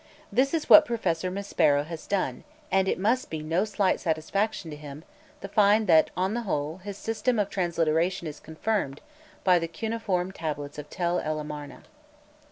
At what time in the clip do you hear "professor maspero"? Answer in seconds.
0.83-1.83